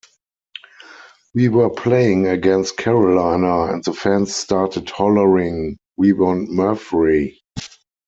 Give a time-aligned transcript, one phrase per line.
[1.35, 7.37] We were playing against Carolina, and the fans started hollering, 'We want Murphrey.